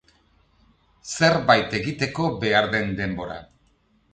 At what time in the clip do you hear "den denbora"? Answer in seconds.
2.73-3.37